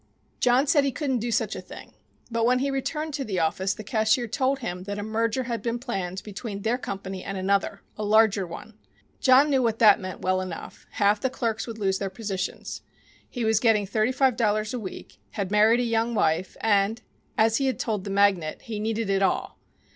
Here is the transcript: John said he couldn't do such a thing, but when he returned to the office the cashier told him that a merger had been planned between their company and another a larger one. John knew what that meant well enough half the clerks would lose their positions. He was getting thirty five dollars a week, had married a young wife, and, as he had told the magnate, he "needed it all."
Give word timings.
John 0.39 0.65
said 0.65 0.83
he 0.83 0.91
couldn't 0.91 1.19
do 1.19 1.29
such 1.31 1.55
a 1.55 1.61
thing, 1.61 1.93
but 2.31 2.43
when 2.43 2.57
he 2.57 2.71
returned 2.71 3.13
to 3.13 3.23
the 3.23 3.37
office 3.37 3.75
the 3.75 3.83
cashier 3.83 4.27
told 4.27 4.57
him 4.57 4.85
that 4.85 4.97
a 4.97 5.03
merger 5.03 5.43
had 5.43 5.61
been 5.61 5.77
planned 5.77 6.23
between 6.23 6.63
their 6.63 6.79
company 6.79 7.23
and 7.23 7.37
another 7.37 7.83
a 7.99 8.03
larger 8.03 8.47
one. 8.47 8.79
John 9.19 9.51
knew 9.51 9.61
what 9.61 9.77
that 9.77 9.99
meant 9.99 10.21
well 10.23 10.41
enough 10.41 10.87
half 10.93 11.21
the 11.21 11.29
clerks 11.29 11.67
would 11.67 11.77
lose 11.77 11.99
their 11.99 12.09
positions. 12.09 12.81
He 13.29 13.45
was 13.45 13.59
getting 13.59 13.85
thirty 13.85 14.11
five 14.11 14.35
dollars 14.35 14.73
a 14.73 14.79
week, 14.79 15.19
had 15.33 15.51
married 15.51 15.81
a 15.81 15.83
young 15.83 16.15
wife, 16.15 16.57
and, 16.61 16.99
as 17.37 17.57
he 17.57 17.67
had 17.67 17.77
told 17.77 18.03
the 18.03 18.09
magnate, 18.09 18.63
he 18.63 18.79
"needed 18.79 19.07
it 19.07 19.21
all." 19.21 19.59